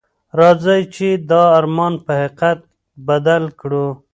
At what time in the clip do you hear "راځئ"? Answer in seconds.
0.39-0.81